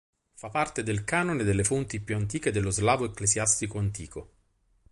[0.33, 4.31] Fa parte del canone delle fonti più antiche dello slavo ecclesiastico antico.